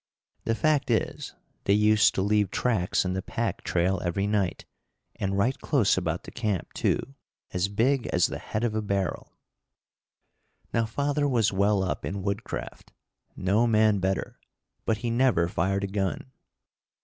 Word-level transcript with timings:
The 0.45 0.55
fact 0.55 0.89
is, 0.89 1.35
they 1.65 1.75
used 1.75 2.15
to 2.15 2.23
leave 2.23 2.49
tracks 2.49 3.05
in 3.05 3.13
the 3.13 3.21
pack 3.21 3.63
trail 3.63 4.01
every 4.03 4.25
night, 4.25 4.65
and 5.17 5.37
right 5.37 5.55
close 5.59 5.95
about 5.95 6.23
the 6.23 6.31
camp, 6.31 6.73
too, 6.73 7.13
as 7.53 7.67
big 7.67 8.07
as 8.07 8.25
the 8.25 8.39
head 8.39 8.63
of 8.63 8.73
a 8.73 8.81
barrel. 8.81 9.31
Now 10.73 10.87
father 10.87 11.29
was 11.29 11.53
well 11.53 11.83
up 11.83 12.03
in 12.03 12.23
woodcraft, 12.23 12.91
no 13.35 13.67
man 13.67 13.99
better, 13.99 14.39
but 14.85 14.97
he 15.05 15.11
never 15.11 15.47
fired 15.47 15.83
a 15.83 15.87
gun. 15.87 16.31